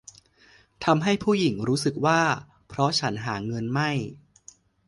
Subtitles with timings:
[0.85, 2.21] ทำให้ผู้หญิงรู้สึกว่า
[2.67, 3.91] เพราะฉันหาเงินไม่